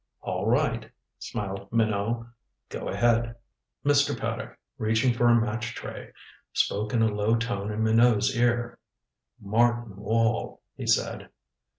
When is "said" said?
10.87-11.29